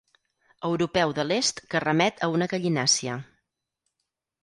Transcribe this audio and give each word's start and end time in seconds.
Europeu 0.69 1.13
de 1.19 1.27
l'est 1.33 1.63
que 1.73 1.83
remet 1.85 2.25
a 2.25 2.33
una 2.39 2.51
gallinàcia. 2.57 3.23